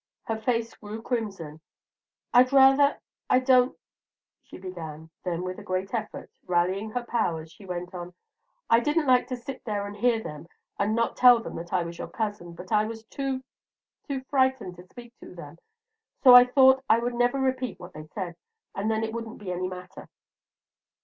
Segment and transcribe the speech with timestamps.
[0.23, 1.59] Her face grew crimson.
[2.33, 3.77] "I'd rather I don't"
[4.43, 5.11] she began.
[5.23, 8.15] Then with a great effort, rallying her powers, she went on:
[8.67, 10.47] "I didn't like to sit there and hear them
[10.79, 13.43] and not tell them that I was your cousin; but I was too
[14.07, 15.59] too frightened to speak to them,
[16.23, 18.35] so I thought I would never repeat what they said,
[18.73, 20.09] and then it wouldn't be any matter."